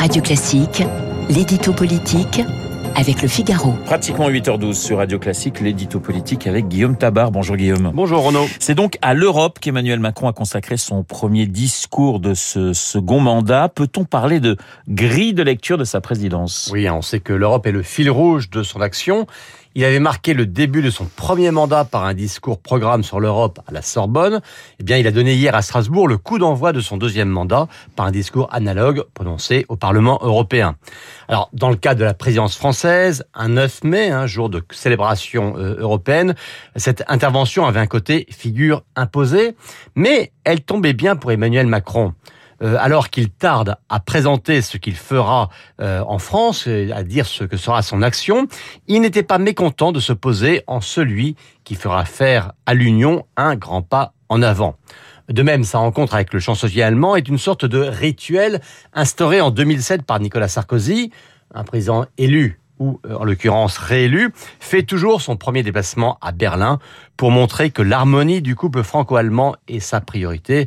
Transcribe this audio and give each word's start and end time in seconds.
Radio 0.00 0.22
Classique, 0.22 0.82
l'édito 1.28 1.74
politique 1.74 2.40
avec 2.96 3.20
le 3.20 3.28
Figaro. 3.28 3.74
Pratiquement 3.84 4.30
8h12 4.30 4.72
sur 4.72 4.96
Radio 4.96 5.18
Classique, 5.18 5.60
l'édito 5.60 6.00
politique 6.00 6.46
avec 6.46 6.68
Guillaume 6.68 6.96
Tabar. 6.96 7.30
Bonjour 7.30 7.54
Guillaume. 7.54 7.90
Bonjour 7.92 8.24
Renaud. 8.24 8.46
C'est 8.60 8.74
donc 8.74 8.96
à 9.02 9.12
l'Europe 9.12 9.58
qu'Emmanuel 9.60 10.00
Macron 10.00 10.26
a 10.28 10.32
consacré 10.32 10.78
son 10.78 11.04
premier 11.04 11.46
discours 11.46 12.18
de 12.18 12.32
ce 12.32 12.72
second 12.72 13.20
mandat. 13.20 13.68
Peut-on 13.68 14.04
parler 14.04 14.40
de 14.40 14.56
grille 14.88 15.34
de 15.34 15.42
lecture 15.42 15.76
de 15.76 15.84
sa 15.84 16.00
présidence? 16.00 16.70
Oui, 16.72 16.88
on 16.88 17.02
sait 17.02 17.20
que 17.20 17.34
l'Europe 17.34 17.66
est 17.66 17.72
le 17.72 17.82
fil 17.82 18.08
rouge 18.08 18.48
de 18.48 18.62
son 18.62 18.80
action. 18.80 19.26
Il 19.76 19.84
avait 19.84 20.00
marqué 20.00 20.34
le 20.34 20.46
début 20.46 20.82
de 20.82 20.90
son 20.90 21.04
premier 21.04 21.52
mandat 21.52 21.84
par 21.84 22.04
un 22.04 22.12
discours 22.12 22.60
programme 22.60 23.04
sur 23.04 23.20
l'Europe 23.20 23.60
à 23.68 23.72
la 23.72 23.82
Sorbonne. 23.82 24.40
Eh 24.80 24.82
bien, 24.82 24.96
il 24.96 25.06
a 25.06 25.12
donné 25.12 25.34
hier 25.34 25.54
à 25.54 25.62
Strasbourg 25.62 26.08
le 26.08 26.18
coup 26.18 26.40
d'envoi 26.40 26.72
de 26.72 26.80
son 26.80 26.96
deuxième 26.96 27.28
mandat 27.28 27.68
par 27.94 28.06
un 28.06 28.10
discours 28.10 28.48
analogue 28.50 29.04
prononcé 29.14 29.66
au 29.68 29.76
Parlement 29.76 30.18
européen. 30.22 30.74
Alors, 31.28 31.50
dans 31.52 31.70
le 31.70 31.76
cadre 31.76 32.00
de 32.00 32.04
la 32.04 32.14
présidence 32.14 32.56
française, 32.56 33.24
un 33.32 33.50
9 33.50 33.84
mai, 33.84 34.10
un 34.10 34.26
jour 34.26 34.48
de 34.48 34.60
célébration 34.72 35.54
euh, 35.56 35.76
européenne, 35.78 36.34
cette 36.74 37.04
intervention 37.06 37.64
avait 37.66 37.78
un 37.78 37.86
côté 37.86 38.26
figure 38.30 38.82
imposée, 38.96 39.54
mais 39.94 40.32
elle 40.42 40.62
tombait 40.62 40.94
bien 40.94 41.14
pour 41.14 41.30
Emmanuel 41.30 41.68
Macron. 41.68 42.14
Euh, 42.62 42.76
alors 42.78 43.08
qu'il 43.08 43.30
tarde 43.30 43.76
à 43.88 44.00
présenter 44.00 44.60
ce 44.60 44.76
qu'il 44.76 44.96
fera 44.96 45.48
euh, 45.80 46.02
en 46.06 46.18
France, 46.18 46.66
à 46.66 47.02
dire 47.02 47.26
ce 47.26 47.44
que 47.44 47.56
sera 47.56 47.82
son 47.82 48.02
action, 48.02 48.48
il 48.86 49.00
n'était 49.00 49.22
pas 49.22 49.38
mécontent 49.38 49.92
de 49.92 50.00
se 50.00 50.12
poser 50.12 50.62
en 50.66 50.80
celui 50.80 51.36
qui 51.64 51.74
fera 51.74 52.04
faire 52.04 52.52
à 52.66 52.74
l'Union 52.74 53.24
un 53.36 53.56
grand 53.56 53.82
pas 53.82 54.12
en 54.28 54.42
avant. 54.42 54.76
De 55.30 55.42
même, 55.42 55.62
sa 55.64 55.78
rencontre 55.78 56.14
avec 56.14 56.32
le 56.32 56.40
chancelier 56.40 56.82
allemand 56.82 57.14
est 57.14 57.28
une 57.28 57.38
sorte 57.38 57.64
de 57.64 57.78
rituel 57.78 58.60
instauré 58.92 59.40
en 59.40 59.50
2007 59.50 60.02
par 60.02 60.18
Nicolas 60.18 60.48
Sarkozy, 60.48 61.12
un 61.54 61.64
président 61.64 62.04
élu 62.18 62.60
ou 62.80 62.98
euh, 63.06 63.14
en 63.14 63.24
l'occurrence 63.24 63.78
réélu, 63.78 64.32
fait 64.58 64.82
toujours 64.82 65.20
son 65.20 65.36
premier 65.36 65.62
déplacement 65.62 66.18
à 66.20 66.32
Berlin 66.32 66.80
pour 67.16 67.30
montrer 67.30 67.70
que 67.70 67.82
l'harmonie 67.82 68.42
du 68.42 68.56
couple 68.56 68.82
franco-allemand 68.82 69.54
est 69.68 69.80
sa 69.80 70.00
priorité. 70.00 70.66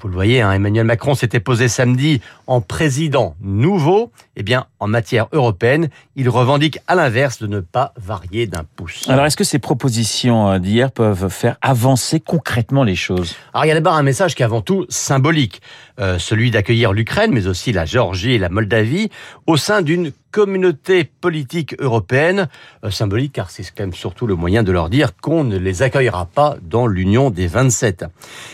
Vous 0.00 0.08
le 0.08 0.14
voyez, 0.14 0.42
hein, 0.42 0.52
Emmanuel 0.52 0.84
Macron 0.84 1.14
s'était 1.14 1.40
posé 1.40 1.66
samedi 1.66 2.20
en 2.46 2.60
président 2.60 3.34
nouveau. 3.40 4.12
Eh 4.36 4.42
bien, 4.42 4.66
en 4.80 4.86
matière 4.86 5.28
européenne, 5.32 5.88
il 6.14 6.28
revendique 6.28 6.78
à 6.86 6.94
l'inverse 6.94 7.40
de 7.40 7.46
ne 7.46 7.60
pas 7.60 7.94
varier 7.96 8.46
d'un 8.46 8.64
pouce. 8.76 9.08
Alors, 9.08 9.24
est-ce 9.24 9.36
que 9.36 9.44
ces 9.44 9.58
propositions 9.58 10.50
euh, 10.50 10.58
d'hier 10.58 10.92
peuvent 10.92 11.28
faire 11.30 11.56
avancer 11.62 12.20
concrètement 12.20 12.84
les 12.84 12.96
choses? 12.96 13.34
Alors, 13.54 13.64
il 13.64 13.68
y 13.68 13.72
a 13.72 13.74
d'abord 13.74 13.94
un 13.94 14.02
message 14.02 14.34
qui 14.34 14.42
est 14.42 14.44
avant 14.44 14.60
tout 14.60 14.84
symbolique, 14.90 15.62
euh, 15.98 16.18
celui 16.18 16.50
d'accueillir 16.50 16.92
l'Ukraine, 16.92 17.32
mais 17.32 17.46
aussi 17.46 17.72
la 17.72 17.86
Géorgie 17.86 18.32
et 18.32 18.38
la 18.38 18.50
Moldavie, 18.50 19.10
au 19.46 19.56
sein 19.56 19.80
d'une 19.80 20.12
communauté 20.30 21.04
politique 21.04 21.74
européenne, 21.78 22.48
euh, 22.84 22.90
symbolique 22.90 23.32
car 23.32 23.50
c'est 23.50 23.64
quand 23.64 23.84
même 23.84 23.94
surtout 23.94 24.26
le 24.26 24.34
moyen 24.34 24.62
de 24.62 24.72
leur 24.72 24.90
dire 24.90 25.16
qu'on 25.16 25.44
ne 25.44 25.56
les 25.56 25.82
accueillera 25.82 26.26
pas 26.26 26.56
dans 26.62 26.86
l'Union 26.86 27.30
des 27.30 27.46
27. 27.46 28.04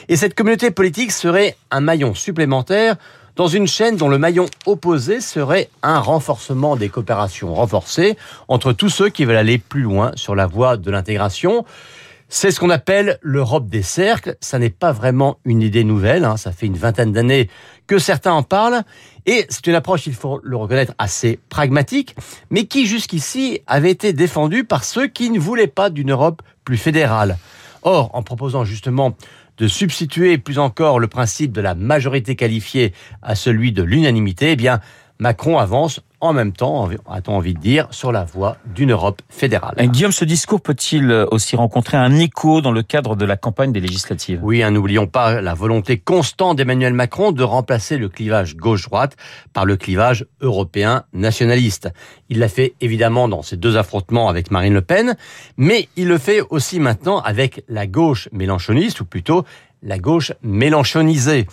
Et 0.09 0.17
cette 0.17 0.35
communauté 0.35 0.71
politique 0.71 1.13
serait 1.25 1.57
un 1.71 1.81
maillon 1.81 2.15
supplémentaire 2.15 2.97
dans 3.35 3.47
une 3.49 3.67
chaîne 3.67 3.97
dont 3.97 4.11
le 4.11 4.19
maillon 4.19 4.45
opposé 4.67 5.23
serait 5.23 5.71
un 5.83 5.99
renforcement 5.99 6.77
des 6.77 6.91
coopérations 6.91 7.55
renforcées 7.55 8.19
entre 8.47 8.75
tous 8.75 8.91
ceux 8.91 9.09
qui 9.09 9.25
veulent 9.25 9.39
aller 9.39 9.57
plus 9.57 9.81
loin 9.81 10.13
sur 10.17 10.35
la 10.35 10.47
voie 10.47 10.77
de 10.77 10.91
l'intégration. 10.91 11.65
C'est 12.29 12.51
ce 12.51 12.61
qu'on 12.61 12.69
appelle 12.69 13.19
l'Europe 13.23 13.69
des 13.69 13.81
cercles. 13.81 14.37
Ça 14.43 14.59
n'est 14.59 14.69
pas 14.69 14.93
vraiment 14.93 15.39
une 15.47 15.63
idée 15.63 15.83
nouvelle. 15.83 16.27
Hein. 16.27 16.37
Ça 16.37 16.53
fait 16.53 16.67
une 16.67 16.77
vingtaine 16.77 17.13
d'années 17.13 17.49
que 17.87 17.99
certains 17.99 18.33
en 18.33 18.43
parlent. 18.43 18.83
Et 19.25 19.47
c'est 19.49 19.67
une 19.67 19.77
approche, 19.77 20.07
il 20.07 20.15
faut 20.15 20.43
le 20.43 20.59
reconnaître, 20.59 20.93
assez 20.99 21.39
pragmatique, 21.49 22.17
mais 22.51 22.67
qui 22.67 22.85
jusqu'ici 22.85 23.63
avait 23.67 23.91
été 23.91 24.13
défendue 24.13 24.65
par 24.65 24.85
ceux 24.85 25.07
qui 25.07 25.31
ne 25.31 25.41
voulaient 25.41 25.69
pas 25.69 25.89
d'une 25.89 26.11
Europe 26.11 26.43
plus 26.67 26.77
fédérale. 26.77 27.39
Or, 27.81 28.11
en 28.13 28.23
proposant 28.23 28.65
justement 28.65 29.15
de 29.59 29.69
substituer 29.69 30.39
plus 30.39 30.59
encore 30.59 30.99
le 30.99 31.07
principe 31.07 31.53
de 31.53 31.61
la 31.61 31.75
majorité 31.75 32.37
qualifiée 32.37 32.93
à 33.23 33.35
celui 33.35 33.73
de 33.73 33.83
l'unanimité, 33.83 34.53
eh 34.53 34.57
bien, 34.57 34.81
Macron 35.19 35.59
avance 35.59 36.01
en 36.25 36.33
même 36.33 36.53
temps, 36.53 36.89
a-t-on 37.11 37.35
envie 37.35 37.53
de 37.53 37.61
dire, 37.61 37.87
sur 37.91 38.11
la 38.11 38.25
voie 38.25 38.57
d'une 38.75 38.93
Europe 38.93 39.21
fédérale. 39.29 39.75
Guillaume, 39.91 40.11
ce 40.11 40.25
discours 40.25 40.63
peut-il 40.63 41.13
aussi 41.31 41.55
rencontrer 41.55 41.99
un 41.99 42.15
écho 42.15 42.63
dans 42.63 42.73
le 42.73 42.83
cadre 42.83 43.15
de 43.15 43.27
la 43.27 43.37
campagne 43.37 43.73
des 43.73 43.81
législatives? 43.81 44.41
Oui, 44.43 44.63
hein, 44.63 44.71
n'oublions 44.71 45.07
pas 45.07 45.43
la 45.43 45.53
volonté 45.53 45.99
constante 45.99 46.57
d'Emmanuel 46.57 46.95
Macron 46.95 47.31
de 47.31 47.43
remplacer 47.43 47.99
le 47.99 48.09
clivage 48.09 48.57
gauche-droite 48.57 49.17
par 49.53 49.67
le 49.67 49.77
clivage 49.77 50.25
européen 50.41 51.05
nationaliste. 51.13 51.91
Il 52.31 52.39
l'a 52.39 52.49
fait 52.49 52.73
évidemment 52.81 53.29
dans 53.29 53.43
ses 53.43 53.59
deux 53.59 53.77
affrontements 53.77 54.31
avec 54.31 54.51
Marine 54.51 54.73
Le 54.73 54.81
Pen, 54.81 55.17
mais 55.59 55.91
il 55.97 56.09
le 56.09 56.17
fait 56.17 56.41
aussi 56.49 56.81
maintenant 56.81 57.19
avec 57.19 57.65
la 57.69 57.87
gauche 57.87 58.31
mélanchoniste, 58.33 59.03
ou 59.03 59.05
plutôt 59.05 59.45
la 59.85 59.99
gauche 59.99 60.33
mélanchonisée. 60.43 61.47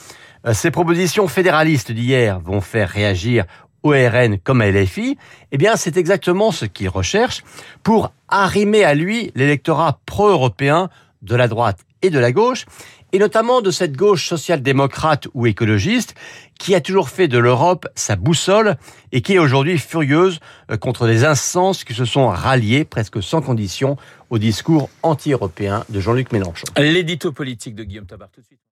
Euh, 0.47 0.53
ces 0.53 0.71
propositions 0.71 1.27
fédéralistes 1.27 1.91
d'hier 1.91 2.39
vont 2.39 2.61
faire 2.61 2.89
réagir 2.89 3.45
au 3.83 3.91
RN 3.91 4.37
comme 4.37 4.63
LFI, 4.63 5.17
eh 5.51 5.57
bien, 5.57 5.75
c'est 5.75 5.97
exactement 5.97 6.51
ce 6.51 6.65
qu'il 6.65 6.89
recherche 6.89 7.43
pour 7.83 8.11
arrimer 8.27 8.83
à 8.83 8.93
lui 8.93 9.31
l'électorat 9.35 9.99
pro-européen 10.05 10.89
de 11.21 11.35
la 11.35 11.47
droite 11.47 11.79
et 12.01 12.09
de 12.09 12.19
la 12.19 12.31
gauche, 12.31 12.65
et 13.13 13.19
notamment 13.19 13.61
de 13.61 13.71
cette 13.71 13.95
gauche 13.95 14.27
social-démocrate 14.27 15.27
ou 15.33 15.45
écologiste 15.45 16.15
qui 16.57 16.75
a 16.75 16.81
toujours 16.81 17.09
fait 17.09 17.27
de 17.27 17.37
l'Europe 17.37 17.87
sa 17.95 18.15
boussole 18.15 18.77
et 19.11 19.21
qui 19.21 19.33
est 19.33 19.39
aujourd'hui 19.39 19.77
furieuse 19.77 20.39
euh, 20.69 20.77
contre 20.77 21.07
des 21.07 21.25
instances 21.25 21.83
qui 21.83 21.93
se 21.93 22.05
sont 22.05 22.27
ralliées 22.27 22.85
presque 22.85 23.21
sans 23.21 23.41
condition 23.41 23.97
au 24.29 24.37
discours 24.37 24.89
anti-européen 25.03 25.83
de 25.89 25.99
Jean-Luc 25.99 26.31
Mélenchon. 26.31 26.65
L'édito 26.77 27.31
politique 27.31 27.75
de 27.75 27.83
Guillaume 27.83 28.05
Tabar 28.05 28.29
tout 28.31 28.41
de 28.41 28.45
suite. 28.45 28.61